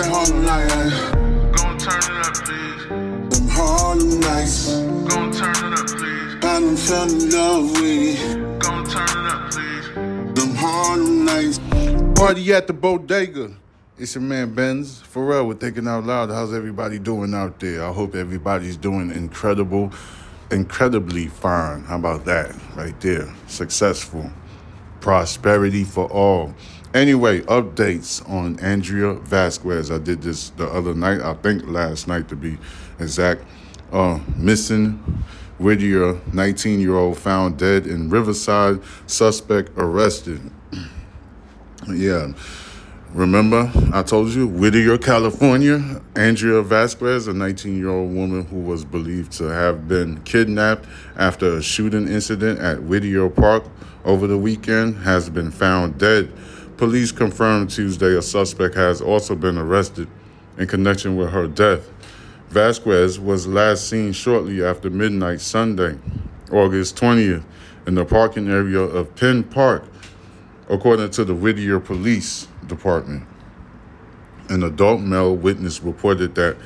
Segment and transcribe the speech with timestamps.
[0.00, 1.52] that Harlem night.
[1.56, 3.38] Gon' turn it up, please.
[3.38, 4.76] Them Harlem nights.
[5.08, 6.34] Gon' turn it up, please.
[6.36, 8.60] I done fell in love with it.
[8.60, 9.86] Gon' turn it up, please.
[10.34, 11.58] Them Harlem nights.
[12.18, 13.52] Party at the bodega.
[13.98, 16.30] It's your man Benz Pharrell with Thinking Out Loud.
[16.30, 17.84] How's everybody doing out there?
[17.84, 19.92] I hope everybody's doing incredible,
[20.50, 21.82] incredibly fine.
[21.84, 23.30] How about that right there?
[23.46, 24.30] Successful.
[25.00, 26.54] Prosperity for all.
[26.92, 29.92] Anyway, updates on Andrea Vasquez.
[29.92, 32.58] I did this the other night, I think last night to be
[32.98, 33.44] exact.
[33.92, 34.92] Uh, missing
[35.58, 40.40] Whittier, 19 year old, found dead in Riverside, suspect arrested.
[41.88, 42.32] yeah.
[43.12, 48.84] Remember, I told you, Whittier, California, Andrea Vasquez, a 19 year old woman who was
[48.84, 50.86] believed to have been kidnapped
[51.16, 53.64] after a shooting incident at Whittier Park
[54.04, 56.32] over the weekend, has been found dead.
[56.80, 60.08] Police confirmed Tuesday a suspect has also been arrested
[60.56, 61.90] in connection with her death.
[62.48, 65.98] Vasquez was last seen shortly after midnight Sunday,
[66.50, 67.44] August 20th,
[67.86, 69.84] in the parking area of Penn Park,
[70.70, 73.24] according to the Whittier Police Department.
[74.48, 76.56] An adult male witness reported that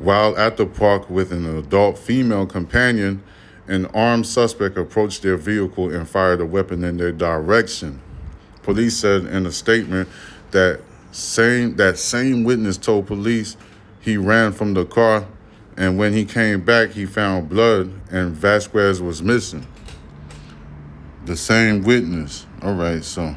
[0.00, 3.22] while at the park with an adult female companion,
[3.68, 8.01] an armed suspect approached their vehicle and fired a weapon in their direction.
[8.62, 10.08] Police said in a statement
[10.50, 13.56] that same that same witness told police
[14.00, 15.26] he ran from the car
[15.76, 19.66] and when he came back he found blood and Vasquez was missing.
[21.24, 22.46] The same witness.
[22.62, 23.34] All right, so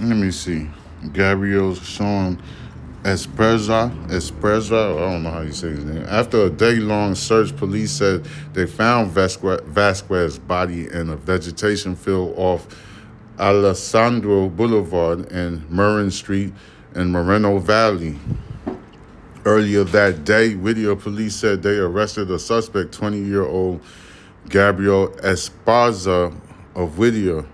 [0.00, 0.68] let me see.
[1.12, 2.42] Gabriel Sean
[3.02, 6.04] Espreza, Espreza, I don't know how you say his name.
[6.08, 12.34] After a day-long search, police said they found Vasquez, Vasquez's body in a vegetation field
[12.36, 12.66] off
[13.38, 16.52] Alessandro Boulevard and Murrin Street
[16.94, 18.18] in Moreno Valley.
[19.44, 23.80] Earlier that day, Whittier police said they arrested a suspect, 20-year-old
[24.48, 26.34] Gabriel Esparza
[26.74, 27.44] of Whittier,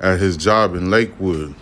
[0.00, 1.54] at his job in Lakewood.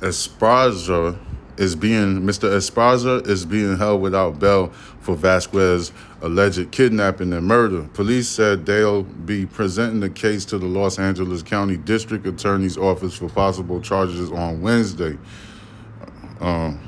[0.00, 1.18] Esparza
[1.60, 2.48] is being Mr.
[2.48, 4.68] Esparza is being held without bail
[5.00, 7.82] for Vasquez's alleged kidnapping and murder.
[7.92, 13.14] Police said they'll be presenting the case to the Los Angeles County District Attorney's Office
[13.14, 15.18] for possible charges on Wednesday.
[16.40, 16.80] Um,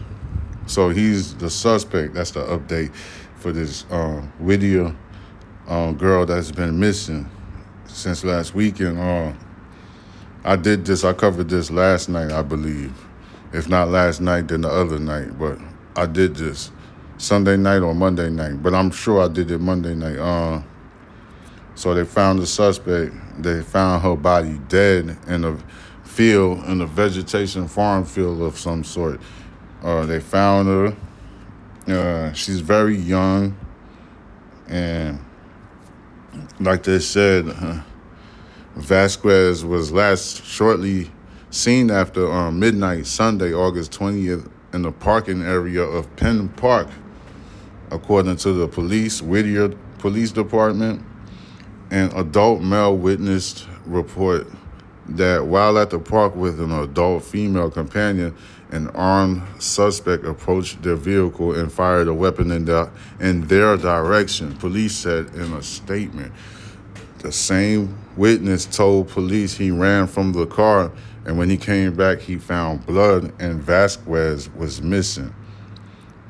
[0.66, 2.14] so he's the suspect.
[2.14, 2.94] That's the update
[3.36, 4.96] for this um, Whittier
[5.68, 7.28] um, girl that's been missing
[7.88, 8.98] since last weekend.
[8.98, 9.34] Uh,
[10.44, 11.04] I did this.
[11.04, 12.94] I covered this last night, I believe.
[13.52, 15.38] If not last night, then the other night.
[15.38, 15.58] But
[15.94, 16.70] I did this
[17.18, 18.62] Sunday night or Monday night.
[18.62, 20.18] But I'm sure I did it Monday night.
[20.18, 20.62] Uh,
[21.74, 23.14] so they found the suspect.
[23.38, 25.58] They found her body dead in a
[26.04, 29.20] field, in a vegetation farm field of some sort.
[29.82, 30.96] Uh, they found her.
[31.88, 33.56] Uh, she's very young.
[34.68, 35.18] And
[36.60, 37.82] like they said, uh,
[38.76, 41.10] Vasquez was last shortly
[41.52, 46.88] seen after um, midnight Sunday, August 20th, in the parking area of Penn Park,
[47.90, 49.68] according to the police, Whittier
[49.98, 51.04] Police Department.
[51.90, 54.46] An adult male witnessed report
[55.06, 58.34] that while at the park with an adult female companion,
[58.70, 64.56] an armed suspect approached their vehicle and fired a weapon in, the, in their direction,
[64.56, 66.32] police said in a statement.
[67.18, 70.90] The same witness told police he ran from the car,
[71.24, 75.34] and when he came back, he found blood and Vasquez was missing.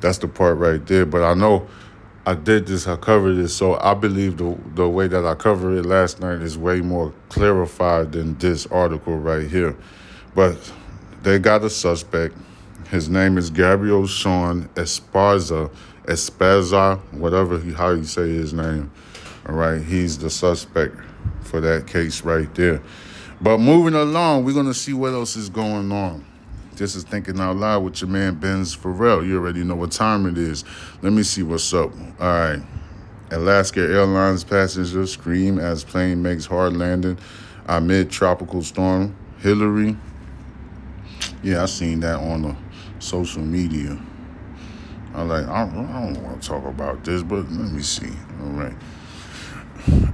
[0.01, 1.05] That's the part right there.
[1.05, 1.67] But I know
[2.25, 5.77] I did this, I covered it, so I believe the the way that I covered
[5.77, 9.75] it last night is way more clarified than this article right here.
[10.35, 10.71] But
[11.23, 12.35] they got a suspect.
[12.89, 15.71] His name is Gabriel Sean Esparza,
[16.03, 18.91] Esparza, whatever he, how you say his name.
[19.47, 20.95] All right, he's the suspect
[21.41, 22.81] for that case right there.
[23.43, 26.23] But moving along, we're gonna see what else is going on.
[26.77, 29.27] This is Thinking Out Loud with your man Benz Pharrell.
[29.27, 30.63] You already know what time it is.
[31.01, 31.91] Let me see what's up.
[32.21, 32.63] All right.
[33.31, 37.17] Alaska Airlines passengers scream as plane makes hard landing
[37.67, 39.13] amid tropical storm.
[39.39, 39.97] Hilary.
[41.43, 42.55] Yeah, I seen that on the
[42.99, 43.99] social media.
[45.13, 45.45] I'm like.
[45.47, 48.11] I don't, I don't want to talk about this, but let me see.
[48.41, 48.75] All right.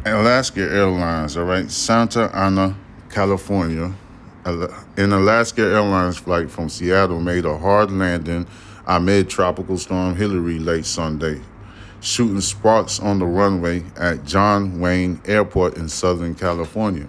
[0.06, 1.38] Alaska Airlines.
[1.38, 1.70] All right.
[1.70, 2.76] Santa Ana,
[3.10, 3.94] California
[4.46, 8.48] an Alaska Airlines flight from Seattle made a hard landing
[8.88, 11.42] amid Tropical Storm Hilary late Sunday,
[12.02, 17.08] shooting sparks on the runway at John Wayne Airport in Southern California.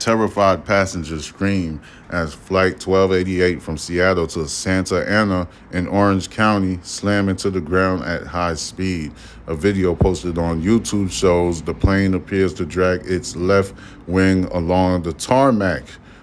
[0.00, 7.28] Terrified passengers scream as Flight 1288 from Seattle to Santa Ana in Orange County slam
[7.28, 9.12] into the ground at high speed.
[9.46, 13.74] A video posted on YouTube shows the plane appears to drag its left
[14.06, 15.82] wing along the tarmac,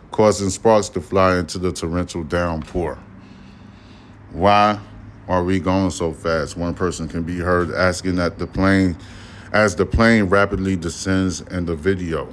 [0.10, 2.98] causing sparks to fly into the torrential downpour.
[4.32, 4.80] Why
[5.28, 6.58] are we going so fast?
[6.58, 8.98] One person can be heard asking at the plane
[9.54, 12.28] as the plane rapidly descends in the video.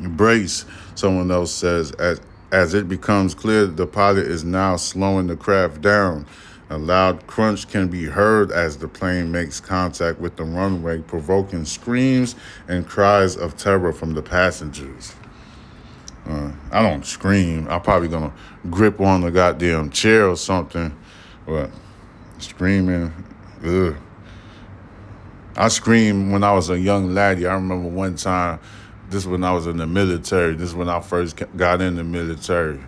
[0.00, 0.64] Brace,
[0.94, 2.20] someone else says, as,
[2.52, 6.26] as it becomes clear the pilot is now slowing the craft down.
[6.68, 11.64] A loud crunch can be heard as the plane makes contact with the runway, provoking
[11.64, 12.34] screams
[12.66, 15.14] and cries of terror from the passengers.
[16.28, 17.68] Uh, I don't scream.
[17.70, 18.32] I'm probably gonna
[18.68, 20.94] grip on the goddamn chair or something,
[21.46, 21.70] but
[22.38, 23.12] screaming,
[23.64, 23.96] ugh.
[25.56, 27.46] I screamed when I was a young laddie.
[27.46, 28.58] I remember one time
[29.10, 30.54] this is when I was in the military.
[30.54, 32.80] This is when I first got in the military.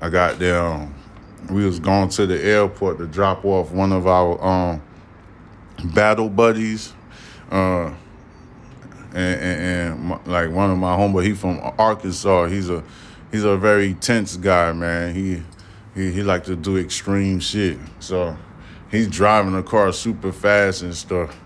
[0.00, 0.94] I got down.
[1.50, 4.82] We was going to the airport to drop off one of our um,
[5.94, 6.92] battle buddies,
[7.50, 7.92] uh,
[9.14, 11.24] and, and, and my, like one of my homeboy.
[11.24, 12.46] He from Arkansas.
[12.46, 12.82] He's a
[13.30, 15.14] he's a very tense guy, man.
[15.14, 15.42] He
[15.94, 17.78] he he like to do extreme shit.
[18.00, 18.36] So
[18.90, 21.38] he's driving the car super fast and stuff.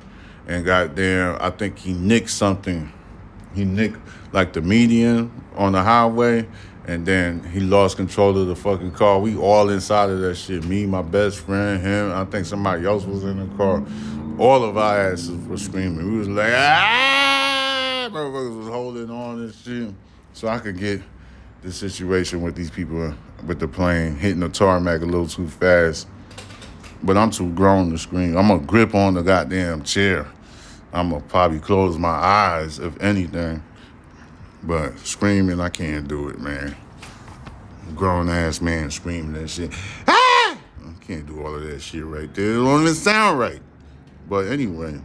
[0.47, 2.93] And goddamn, I think he nicked something
[3.57, 3.99] he nicked
[4.33, 6.47] like the median on the highway,
[6.87, 9.19] and then he lost control of the fucking car.
[9.19, 10.65] We all inside of that shit.
[10.65, 12.13] Me, my best friend, him.
[12.13, 13.83] I think somebody else was in the car.
[14.39, 16.13] All of our asses were screaming.
[16.13, 18.11] We was like, ah!
[18.13, 19.95] Motherfuckers was holding on and shit.
[20.35, 21.01] So I could get
[21.63, 23.15] the situation with these people
[23.47, 26.07] with the plane hitting the tarmac a little too fast.
[27.03, 28.37] But I'm too grown to scream.
[28.37, 30.27] I'm gonna grip on the goddamn chair.
[30.97, 33.63] I'm gonna probably close my eyes if anything.
[34.63, 36.75] But screaming, I can't do it, man.
[37.95, 39.73] Grown ass man screaming that shit.
[40.09, 40.57] Ah!
[40.57, 42.53] I can't do all of that shit right there.
[42.53, 43.61] It don't even sound right.
[44.27, 44.99] But anyway,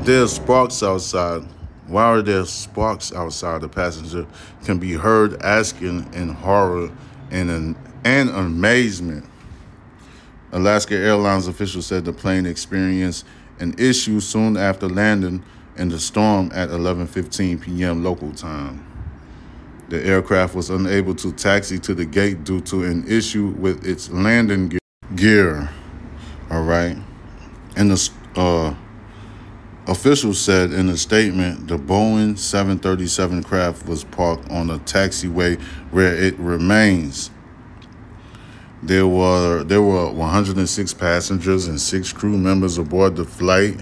[0.00, 1.42] there's sparks outside.
[1.86, 3.60] Why are there sparks outside?
[3.60, 4.26] The passenger
[4.64, 6.90] can be heard asking in horror
[7.30, 9.24] and in, and amazement.
[10.50, 13.24] Alaska Airlines officials said the plane experienced
[13.58, 15.42] an issue soon after landing
[15.76, 18.04] in the storm at 11:15 p.m.
[18.04, 18.84] local time.
[19.88, 24.10] The aircraft was unable to taxi to the gate due to an issue with its
[24.10, 24.78] landing
[25.14, 25.68] gear.
[26.50, 26.96] All right.
[27.76, 28.74] And the uh,
[29.86, 35.60] officials said in a statement the Boeing 737 craft was parked on a taxiway
[35.90, 37.30] where it remains.
[38.84, 43.80] There were there were 106 passengers and six crew members aboard the flight.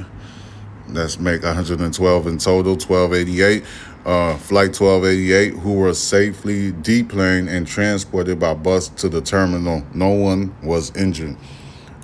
[0.87, 3.65] That's make 112 in total, 1288.
[4.05, 9.85] Uh, flight 1288, who were safely deplaned and transported by bus to the terminal.
[9.93, 11.37] No one was injured.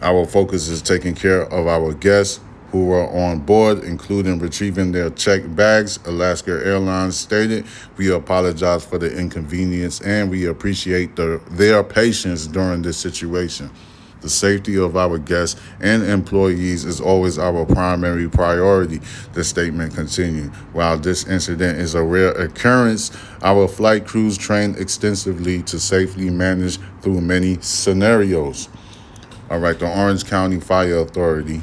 [0.02, 5.10] Our focus is taking care of our guests who were on board, including retrieving their
[5.10, 5.98] checked bags.
[6.04, 7.66] Alaska Airlines stated,
[7.96, 13.70] We apologize for the inconvenience and we appreciate the, their patience during this situation.
[14.20, 19.00] The safety of our guests and employees is always our primary priority,
[19.32, 20.50] the statement continued.
[20.72, 26.78] While this incident is a rare occurrence, our flight crews train extensively to safely manage
[27.00, 28.68] through many scenarios.
[29.50, 31.62] All right, the Orange County Fire Authority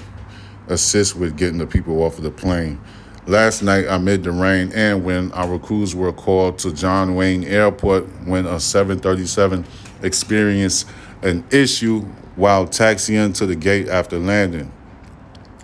[0.67, 2.79] assists with getting the people off of the plane.
[3.27, 8.05] Last night, amid the rain and wind, our crews were called to John Wayne Airport
[8.25, 9.65] when a 737
[10.03, 10.87] experienced
[11.23, 12.01] an issue
[12.35, 14.71] while taxiing to the gate after landing.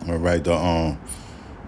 [0.08, 1.00] All right, the um,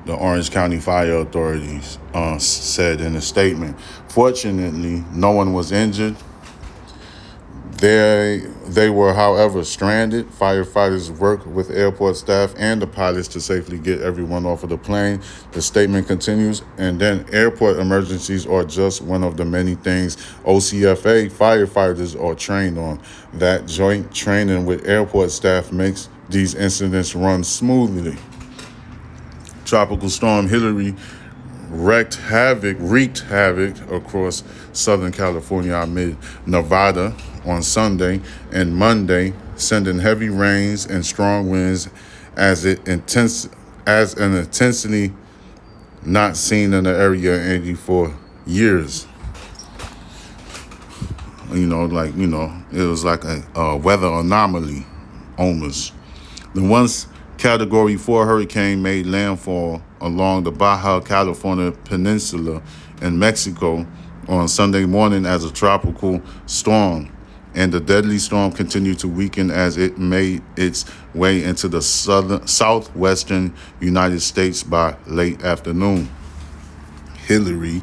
[0.06, 3.80] the Orange County Fire Authorities uh, said in a statement.
[4.10, 6.16] Fortunately, no one was injured.
[7.84, 10.30] They they were, however, stranded.
[10.32, 14.78] Firefighters worked with airport staff and the pilots to safely get everyone off of the
[14.78, 15.22] plane.
[15.52, 21.30] The statement continues, and then airport emergencies are just one of the many things OCFA
[21.30, 23.02] firefighters are trained on.
[23.34, 28.16] That joint training with airport staff makes these incidents run smoothly.
[29.66, 30.96] Tropical Storm Hilary
[31.68, 37.14] wreaked havoc, wreaked havoc across Southern California amid Nevada
[37.46, 38.22] on Sunday
[38.52, 41.90] and Monday, sending heavy rains and strong winds
[42.36, 43.50] as it intense
[43.86, 45.14] as an intensity
[46.06, 49.08] not seen in the area in 84 years.
[51.52, 54.86] You know, like you know, it was like a, a weather anomaly,
[55.38, 55.94] almost.
[56.56, 57.08] The once
[57.38, 62.62] Category 4 hurricane made landfall along the Baja California Peninsula
[63.02, 63.86] in Mexico
[64.28, 67.12] on Sunday morning as a tropical storm,
[67.56, 72.46] and the deadly storm continued to weaken as it made its way into the southern
[72.48, 76.10] southwestern United States by late afternoon.
[77.28, 77.82] Hilary,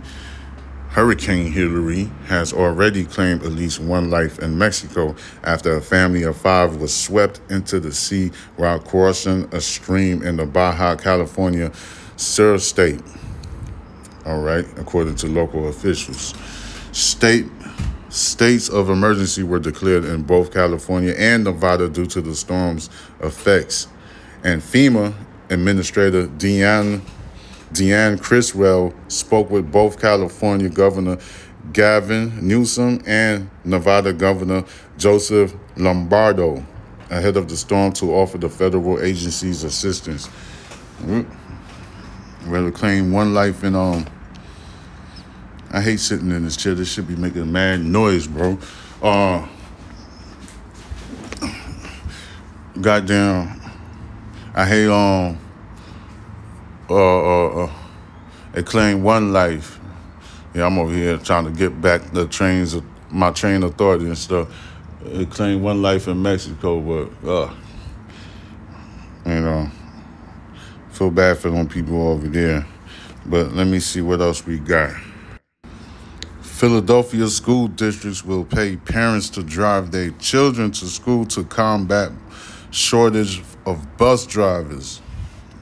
[0.89, 6.37] Hurricane Hilary, has already claimed at least one life in Mexico after a family of
[6.37, 11.71] five was swept into the sea while crossing a stream in the Baja California
[12.17, 13.01] Sur state.
[14.27, 16.35] All right, according to local officials.
[16.93, 17.47] State
[18.11, 22.91] states of emergency were declared in both California and Nevada due to the storm's
[23.21, 23.87] effects.
[24.45, 25.15] And FEMA
[25.49, 27.01] Administrator Deanne
[27.73, 31.19] Deanne Criswell spoke with both California Governor
[31.73, 34.65] Gavin Newsom and Nevada Governor
[34.99, 36.65] Joseph Lombardo
[37.11, 40.29] ahead of the storm to offer the federal agencies assistance.
[42.47, 44.07] We'll claim one life in um
[45.73, 46.75] I hate sitting in this chair.
[46.75, 48.59] This should be making mad noise, bro.
[49.01, 49.47] Uh,
[52.81, 53.61] goddamn,
[54.53, 55.39] I hate um,
[56.89, 57.73] uh, uh, uh,
[58.55, 59.79] it claimed one life.
[60.55, 62.75] Yeah, I'm over here trying to get back the trains
[63.11, 64.49] my train authority and stuff.
[65.05, 67.55] It claimed one life in Mexico, but uh,
[69.25, 69.71] you know,
[70.91, 72.67] feel bad for them people over there.
[73.25, 74.95] But let me see what else we got.
[76.61, 82.13] Philadelphia school districts will pay parents to drive their children to school to combat
[82.71, 85.01] shortage of bus drivers.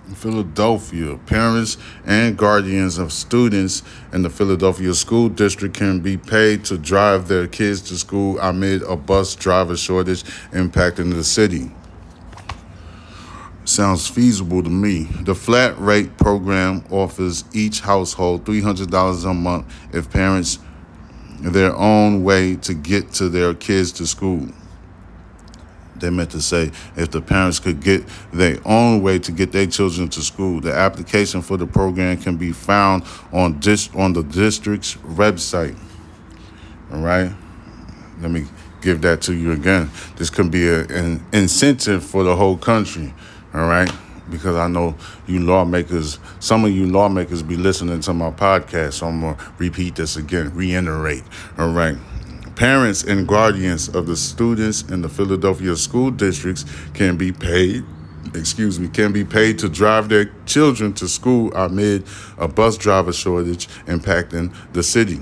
[0.09, 6.65] In Philadelphia, parents and guardians of students in the Philadelphia school district can be paid
[6.65, 11.71] to drive their kids to school amid a bus driver shortage impacting the city.
[13.65, 15.05] Sounds feasible to me.
[15.21, 20.59] The flat rate program offers each household $300 a month if parents
[21.41, 24.49] their own way to get to their kids to school.
[25.97, 29.67] They meant to say if the parents could get their own way to get their
[29.67, 30.61] children to school.
[30.61, 35.77] The application for the program can be found on dis- on the district's website.
[36.93, 37.33] All right,
[38.21, 38.47] let me
[38.81, 39.91] give that to you again.
[40.17, 43.13] This can be a, an incentive for the whole country.
[43.53, 43.91] All right
[44.31, 49.07] because I know you lawmakers, some of you lawmakers be listening to my podcast, so
[49.07, 51.25] I'm going to repeat this again, reiterate.
[51.59, 51.97] All right.
[52.57, 57.85] Parents and guardians of the students in the Philadelphia school districts can be paid,
[58.35, 62.05] excuse me, can be paid to drive their children to school amid
[62.37, 65.21] a bus driver shortage impacting the city.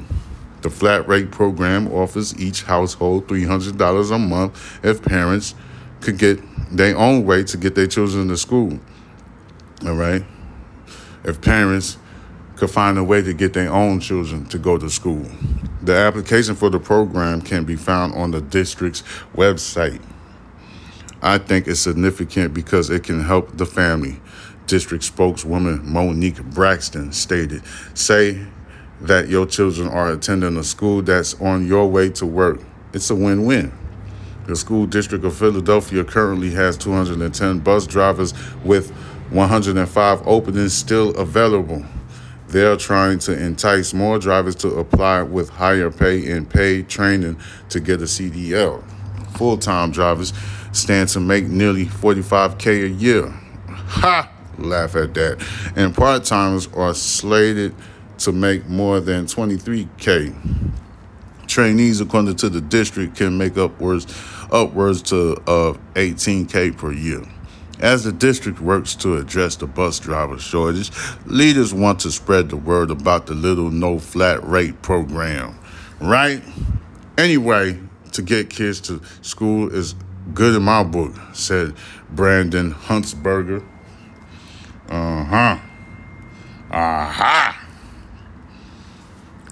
[0.63, 5.55] The flat rate program offers each household $300 a month if parents
[6.01, 6.41] could get
[6.75, 8.79] their own way to get their children to school.
[9.85, 10.25] All right.
[11.25, 11.99] If parents
[12.57, 15.27] could find a way to get their own children to go to school,
[15.83, 19.03] the application for the program can be found on the district's
[19.35, 20.01] website.
[21.21, 24.21] I think it's significant because it can help the family.
[24.67, 27.63] District spokeswoman Monique Braxton stated,
[27.95, 28.47] Say
[29.01, 32.61] that your children are attending a school that's on your way to work.
[32.93, 33.73] It's a win win.
[34.47, 38.33] The school district of Philadelphia currently has 210 bus drivers
[38.65, 38.93] with
[39.31, 41.85] 105 openings still available.
[42.49, 47.39] They're trying to entice more drivers to apply with higher pay and paid training
[47.71, 48.85] to get a CDL.
[49.37, 50.33] Full time drivers
[50.73, 53.29] stand to make nearly 45K a year.
[53.29, 54.33] Ha!
[54.59, 55.45] Laugh at that.
[55.75, 57.75] And part timers are slated
[58.19, 60.73] to make more than 23K.
[61.47, 64.07] Trainees, according to the district, can make upwards
[64.53, 67.23] upwards to uh, 18K per year.
[67.81, 70.91] As the district works to address the bus driver shortage,
[71.27, 75.59] leaders want to spread the word about the little no flat rate program,
[76.01, 76.43] right?
[77.19, 77.79] Anyway,
[78.13, 79.95] to get kids to school is
[80.33, 81.75] good in my book, said
[82.11, 83.63] Brandon Huntsberger.
[84.89, 85.59] Uh huh.
[86.71, 87.53] Uh huh.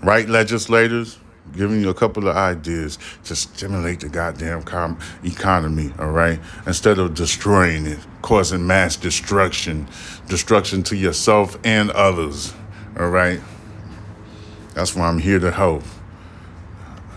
[0.02, 1.18] Right, legislators?
[1.56, 6.38] Giving you a couple of ideas to stimulate the goddamn com- economy, all right?
[6.66, 9.86] Instead of destroying it, causing mass destruction,
[10.28, 12.54] destruction to yourself and others,
[12.98, 13.40] all right?
[14.74, 15.82] That's why I'm here to help.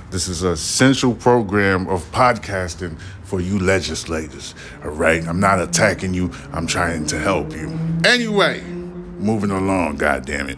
[0.10, 5.27] This is a essential program of podcasting for you legislators, all right?
[5.27, 7.77] I'm not attacking you, I'm trying to help you.
[8.06, 10.58] Anyway, moving along, goddamn it.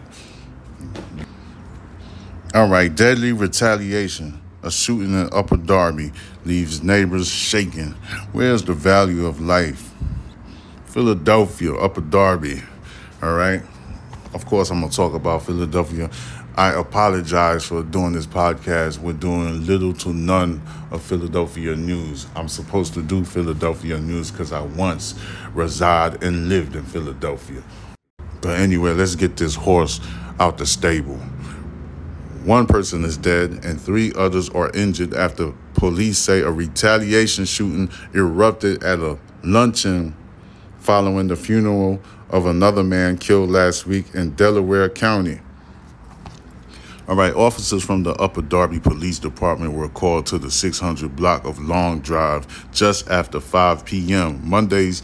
[2.52, 4.40] All right, deadly retaliation.
[4.64, 6.10] A shooting in Upper Darby
[6.44, 7.92] leaves neighbors shaking.
[8.32, 9.94] Where's the value of life?
[10.86, 12.60] Philadelphia, Upper Darby.
[13.22, 13.62] All right.
[14.34, 16.10] Of course, I'm gonna talk about Philadelphia.
[16.56, 18.98] I apologize for doing this podcast.
[18.98, 22.26] We're doing little to none of Philadelphia news.
[22.34, 25.14] I'm supposed to do Philadelphia news because I once
[25.54, 27.62] reside and lived in Philadelphia.
[28.40, 30.00] But anyway, let's get this horse
[30.40, 31.20] out the stable.
[32.44, 37.90] One person is dead and three others are injured after police say a retaliation shooting
[38.14, 40.16] erupted at a luncheon
[40.78, 45.40] following the funeral of another man killed last week in Delaware County.
[47.06, 51.44] All right, officers from the Upper Darby Police Department were called to the 600 block
[51.44, 54.48] of Long Drive just after 5 p.m.
[54.48, 55.02] Mondays,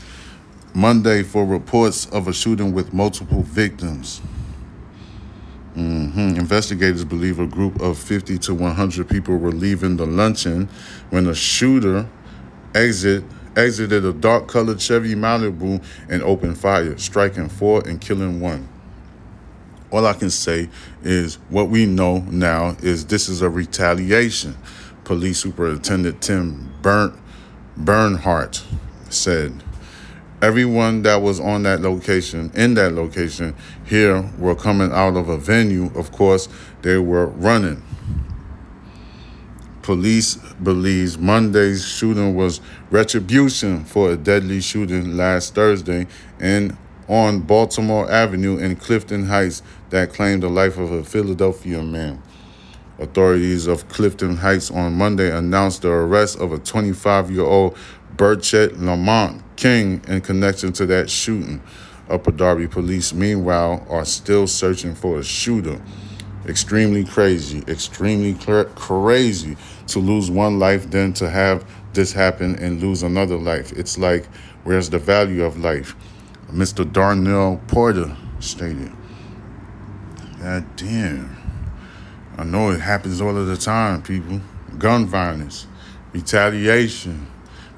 [0.72, 4.22] Monday for reports of a shooting with multiple victims.
[5.76, 6.36] Mm-hmm.
[6.36, 10.70] Investigators believe a group of 50 to 100 people were leaving the luncheon
[11.10, 12.08] when a shooter
[12.74, 13.24] exit
[13.56, 18.68] exited a dark-colored Chevy Malibu and opened fire, striking four and killing one.
[19.90, 20.68] All I can say
[21.02, 24.56] is what we know now is this is a retaliation.
[25.04, 27.14] Police Superintendent Tim Burnt
[27.76, 28.64] Bernhardt
[29.08, 29.62] said.
[30.46, 33.52] Everyone that was on that location, in that location,
[33.84, 35.90] here were coming out of a venue.
[35.96, 36.48] Of course,
[36.82, 37.82] they were running.
[39.82, 42.60] Police believes Monday's shooting was
[42.92, 46.06] retribution for a deadly shooting last Thursday
[46.38, 46.76] and
[47.08, 52.22] on Baltimore Avenue in Clifton Heights that claimed the life of a Philadelphia man.
[53.00, 57.76] Authorities of Clifton Heights on Monday announced the arrest of a 25 year old
[58.16, 61.62] Burchett Lamont King in connection to that shooting.
[62.08, 65.80] Upper Darby police, meanwhile, are still searching for a shooter.
[66.46, 69.56] Extremely crazy, extremely cra- crazy
[69.88, 73.72] to lose one life, then to have this happen and lose another life.
[73.72, 74.26] It's like,
[74.62, 75.96] where's the value of life?
[76.52, 76.90] Mr.
[76.90, 78.92] Darnell Porter stated.
[80.40, 81.36] God damn.
[82.38, 84.40] I know it happens all of the time, people.
[84.78, 85.66] Gun violence,
[86.12, 87.26] retaliation,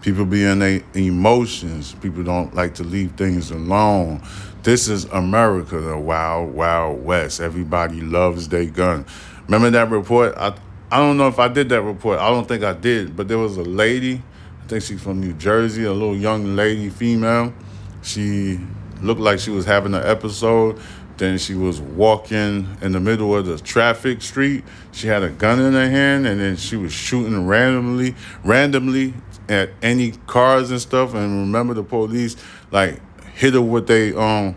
[0.08, 1.94] people being their emotions.
[2.00, 4.22] People don't like to leave things alone.
[4.62, 7.42] This is America, the wild, wild west.
[7.42, 9.04] Everybody loves their gun.
[9.44, 10.34] Remember that report?
[10.38, 10.54] I
[10.90, 12.20] I don't know if I did that report.
[12.20, 14.22] I don't think I did, but there was a lady,
[14.64, 17.52] I think she's from New Jersey, a little young lady, female.
[18.00, 18.58] She
[19.02, 20.80] looked like she was having an episode.
[21.18, 24.64] Then she was walking in the middle of the traffic street.
[24.92, 29.12] She had a gun in her hand, and then she was shooting randomly, randomly
[29.48, 31.14] at any cars and stuff.
[31.14, 32.36] And remember, the police
[32.70, 33.00] like
[33.34, 34.56] hit her with a um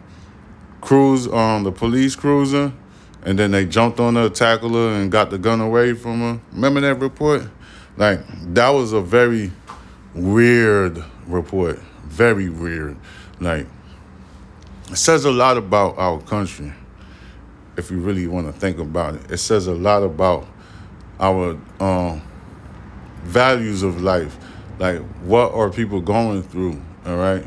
[0.82, 2.74] cruise on um, the police cruiser,
[3.24, 6.42] and then they jumped on her, tackled her, and got the gun away from her.
[6.52, 7.44] Remember that report?
[7.98, 8.20] Like
[8.54, 9.52] that was a very
[10.14, 11.80] weird report.
[12.06, 12.98] Very weird.
[13.40, 13.68] Like
[14.90, 16.74] it says a lot about our country
[17.78, 19.32] if you really want to think about it.
[19.32, 20.48] It says a lot about
[21.20, 22.22] our um,
[23.24, 24.38] values of life.
[24.82, 26.82] Like, what are people going through?
[27.06, 27.46] All right.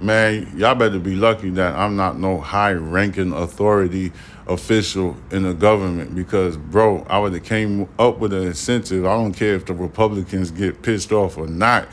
[0.00, 4.10] Man, y'all better be lucky that I'm not no high ranking authority
[4.48, 9.06] official in the government because, bro, I would have came up with an incentive.
[9.06, 11.86] I don't care if the Republicans get pissed off or not.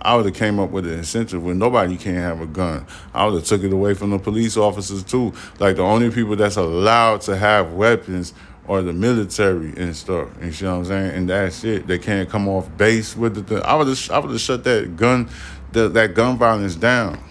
[0.00, 2.86] I would have came up with an incentive where nobody can't have a gun.
[3.12, 5.32] I would have took it away from the police officers too.
[5.58, 8.32] Like the only people that's allowed to have weapons
[8.72, 10.28] are the military and stuff.
[10.40, 11.10] You know what I'm saying?
[11.16, 11.86] And that's it.
[11.86, 13.42] They can't come off base with the.
[13.42, 13.62] Thing.
[13.64, 14.10] I would have.
[14.10, 15.28] I would have shut that gun,
[15.72, 17.22] the, that gun violence down,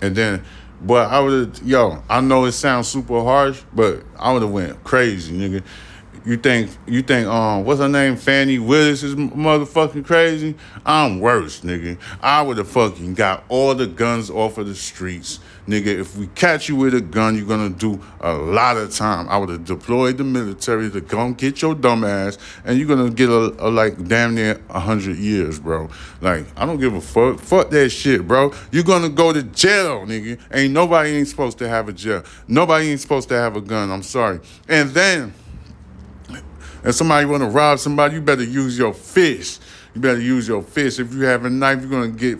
[0.00, 0.42] and then.
[0.82, 4.50] But I would have, yo, I know it sounds super harsh, but I would have
[4.50, 5.62] went crazy, nigga.
[6.24, 8.16] You think you think um what's her name?
[8.16, 10.54] Fani Willis is motherfucking crazy?
[10.84, 11.98] I'm worse, nigga.
[12.20, 15.40] I would have fucking got all the guns off of the streets.
[15.66, 19.28] Nigga, if we catch you with a gun, you're gonna do a lot of time.
[19.30, 23.10] I would have deployed the military to come get your dumb ass, and you're gonna
[23.10, 25.88] get a, a like damn near hundred years, bro.
[26.20, 27.40] Like, I don't give a fuck.
[27.40, 28.52] Fuck that shit, bro.
[28.72, 30.38] You're gonna go to jail, nigga.
[30.52, 32.24] Ain't nobody ain't supposed to have a jail.
[32.46, 33.90] Nobody ain't supposed to have a gun.
[33.90, 34.40] I'm sorry.
[34.68, 35.32] And then
[36.84, 39.62] if somebody want to rob somebody, you better use your fist.
[39.94, 41.00] You better use your fist.
[41.00, 42.38] If you have a knife, you're gonna get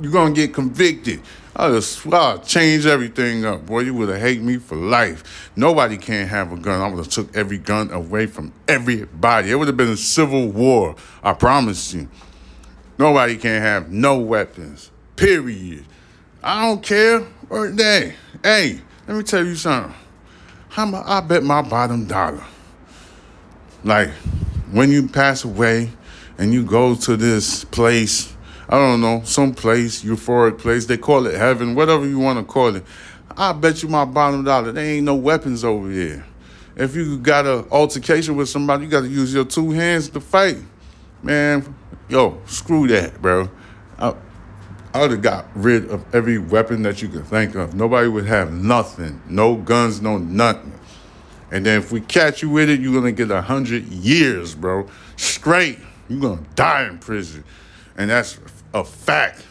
[0.00, 1.22] you're gonna get convicted.
[1.54, 3.80] I'll just I'll change everything up, boy.
[3.80, 5.50] You would have hate me for life.
[5.56, 6.80] Nobody can't have a gun.
[6.80, 9.50] I would have took every gun away from everybody.
[9.50, 10.96] It would have been a civil war.
[11.22, 12.08] I promise you.
[12.98, 14.90] Nobody can have no weapons.
[15.16, 15.84] Period.
[16.42, 17.24] I don't care.
[17.48, 18.14] Or day.
[18.42, 19.94] Hey, let me tell you something.
[20.68, 22.44] How I bet my bottom dollar
[23.84, 24.10] like
[24.70, 25.90] when you pass away
[26.38, 28.34] and you go to this place,
[28.68, 32.44] I don't know, some place, euphoric place, they call it heaven, whatever you want to
[32.44, 32.84] call it.
[33.36, 36.24] I bet you my bottom dollar, there ain't no weapons over here.
[36.76, 40.20] if you got an altercation with somebody, you got to use your two hands to
[40.20, 40.58] fight.
[41.22, 41.74] Man,
[42.08, 43.48] yo, screw that, bro.
[43.98, 44.14] I,
[44.94, 47.74] I would have got rid of every weapon that you could think of.
[47.74, 49.20] Nobody would have nothing.
[49.28, 50.77] No guns, no nothing.
[51.50, 54.88] And then if we catch you with it, you're gonna get a hundred years, bro.
[55.16, 55.78] Straight.
[56.08, 57.44] You're gonna die in prison.
[57.96, 58.38] And that's
[58.74, 59.44] a fact.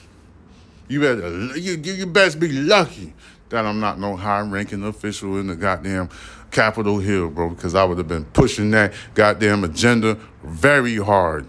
[0.88, 3.14] You better you, you best be lucky
[3.50, 6.10] that I'm not no high ranking official in the goddamn
[6.52, 11.48] Capitol Hill, bro, because I would have been pushing that goddamn agenda very hard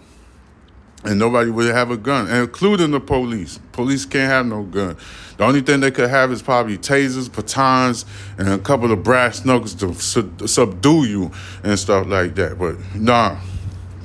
[1.04, 3.58] and nobody would have a gun, including the police.
[3.72, 4.96] Police can't have no gun.
[5.36, 8.04] The only thing they could have is probably tasers, batons,
[8.36, 11.30] and a couple of brass knuckles to su- subdue you
[11.62, 12.58] and stuff like that.
[12.58, 13.38] But nah,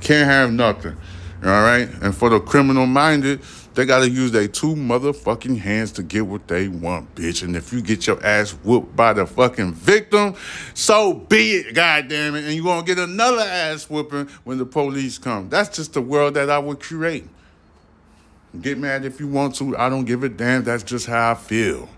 [0.01, 0.95] can't have nothing.
[1.43, 1.89] All right.
[2.01, 3.41] And for the criminal minded,
[3.73, 7.43] they got to use their two motherfucking hands to get what they want, bitch.
[7.43, 10.35] And if you get your ass whooped by the fucking victim,
[10.73, 12.43] so be it, goddamn it.
[12.43, 15.49] And you're going to get another ass whooping when the police come.
[15.49, 17.27] That's just the world that I would create.
[18.61, 19.75] Get mad if you want to.
[19.75, 20.63] I don't give a damn.
[20.63, 21.89] That's just how I feel.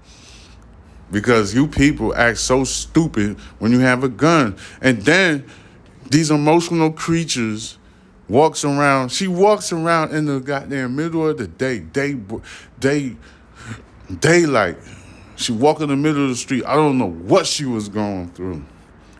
[1.12, 4.56] Because you people act so stupid when you have a gun.
[4.82, 5.46] And then
[6.10, 7.78] these emotional creatures
[8.28, 9.12] walks around.
[9.12, 12.18] She walks around in the goddamn middle of the day, day,
[12.80, 13.16] day,
[14.20, 14.78] daylight.
[15.36, 16.64] She walk in the middle of the street.
[16.66, 18.64] I don't know what she was going through.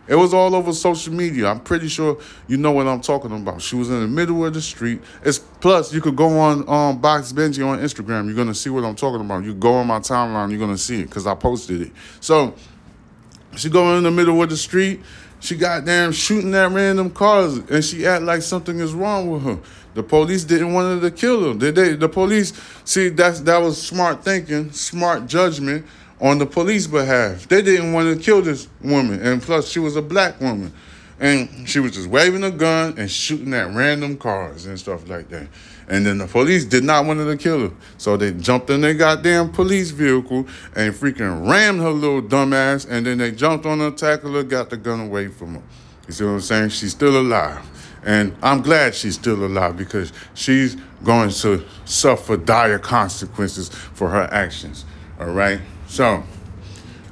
[0.08, 1.48] It was all over social media.
[1.48, 3.60] I'm pretty sure you know what I'm talking about.
[3.60, 5.00] She was in the middle of the street.
[5.24, 8.26] It's plus you could go on um, Box Benji on Instagram.
[8.26, 9.42] You're gonna see what I'm talking about.
[9.44, 10.50] You go on my timeline.
[10.50, 11.92] You're gonna see it because I posted it.
[12.20, 12.54] So
[13.56, 15.00] she going in the middle of the street
[15.46, 19.42] she got damn shooting at random cars, and she act like something is wrong with
[19.42, 19.58] her.
[19.94, 21.58] The police didn't want her to kill her.
[21.58, 21.94] Did they?
[21.94, 22.52] The police
[22.84, 25.86] see that's that was smart thinking, smart judgment
[26.20, 27.46] on the police behalf.
[27.46, 30.72] They didn't want to kill this woman, and plus she was a black woman,
[31.20, 35.28] and she was just waving a gun and shooting at random cars and stuff like
[35.28, 35.46] that.
[35.88, 37.74] And then the police did not want to kill her.
[37.96, 42.88] So they jumped in their goddamn police vehicle and freaking rammed her little dumbass.
[42.88, 45.62] And then they jumped on her, tackled her, got the gun away from her.
[46.08, 46.68] You see what I'm saying?
[46.70, 47.64] She's still alive.
[48.04, 54.28] And I'm glad she's still alive because she's going to suffer dire consequences for her
[54.32, 54.84] actions.
[55.18, 55.60] All right?
[55.88, 56.22] So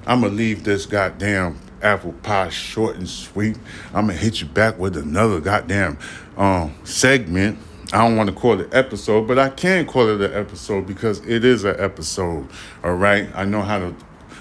[0.07, 3.57] I'm going to leave this goddamn apple pie short and sweet.
[3.93, 5.99] I'm going to hit you back with another goddamn
[6.37, 7.59] um, segment.
[7.93, 11.21] I don't want to call it episode, but I can call it an episode because
[11.21, 12.49] it is an episode.
[12.83, 13.95] All right, I know how to,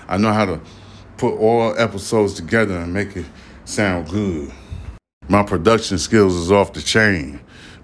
[0.07, 0.61] I know how to
[1.17, 3.25] put all episodes together and make it
[3.65, 4.51] sound good.
[5.27, 7.39] My production skills is off the chain.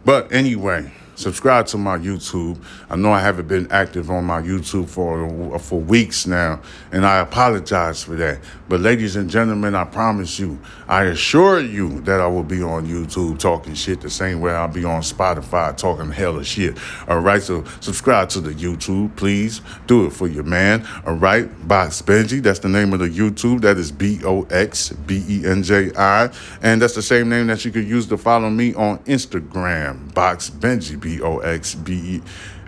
[0.06, 2.58] But anyway, subscribe to my YouTube.
[2.89, 7.19] I know I haven't been active on my YouTube for for weeks now, and I
[7.19, 8.39] apologize for that.
[8.69, 12.86] But ladies and gentlemen, I promise you, I assure you that I will be on
[12.86, 16.77] YouTube talking shit the same way I'll be on Spotify talking hella shit.
[17.08, 19.62] All right, so subscribe to the YouTube, please.
[19.88, 20.88] Do it for your man.
[21.05, 23.62] All right, Box Benji, that's the name of the YouTube.
[23.62, 27.47] That is B O X B E N J I, and that's the same name
[27.47, 30.99] that you could use to follow me on Instagram, Box Benji.
[31.10, 32.22] B O X B E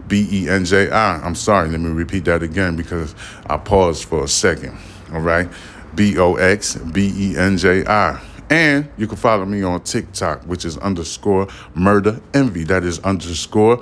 [0.08, 1.22] B E N J I.
[1.22, 3.14] I'm sorry, let me repeat that again because
[3.48, 4.78] I paused for a second.
[5.14, 5.48] All right.
[5.94, 8.20] B O X B E N J I.
[8.50, 12.64] And you can follow me on TikTok, which is underscore murder envy.
[12.64, 13.82] That is underscore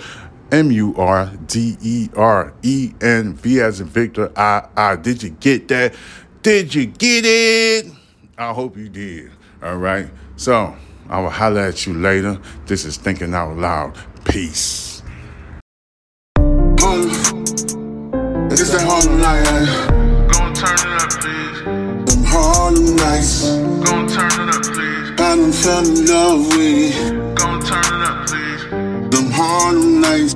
[0.51, 4.95] M U R D E R E N V as in Victor I I.
[4.97, 5.95] Did you get that?
[6.41, 7.91] Did you get it?
[8.37, 9.31] I hope you did.
[9.63, 10.09] All right.
[10.35, 10.75] So
[11.09, 12.39] I will holler at you later.
[12.67, 13.97] This is Thinking Out Loud.
[14.29, 15.01] Peace.
[16.79, 17.09] Harlem.
[18.51, 19.43] It's that Harlem night,
[20.31, 22.13] Go and turn it up, please.
[22.13, 23.43] Them Harlem nights.
[23.43, 25.11] Go and turn it up, please.
[25.11, 27.37] I done fell in love with it.
[27.37, 28.63] Go and turn it up, please.
[29.09, 30.35] Them Harlem nights.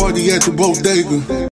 [0.00, 1.53] Party at the bodega.